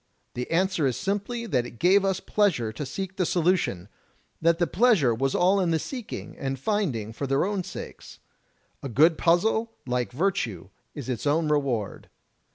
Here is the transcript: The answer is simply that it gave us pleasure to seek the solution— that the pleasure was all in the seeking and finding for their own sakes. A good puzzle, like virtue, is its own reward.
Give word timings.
The 0.33 0.49
answer 0.49 0.87
is 0.87 0.97
simply 0.97 1.45
that 1.45 1.67
it 1.67 1.77
gave 1.77 2.03
us 2.03 2.19
pleasure 2.19 2.71
to 2.73 2.87
seek 2.87 3.17
the 3.17 3.23
solution— 3.23 3.87
that 4.41 4.57
the 4.57 4.65
pleasure 4.65 5.13
was 5.13 5.35
all 5.35 5.59
in 5.59 5.69
the 5.69 5.77
seeking 5.77 6.35
and 6.39 6.57
finding 6.57 7.13
for 7.13 7.27
their 7.27 7.45
own 7.45 7.63
sakes. 7.63 8.17
A 8.81 8.89
good 8.89 9.15
puzzle, 9.15 9.73
like 9.85 10.11
virtue, 10.11 10.69
is 10.95 11.07
its 11.07 11.27
own 11.27 11.49
reward. 11.49 12.09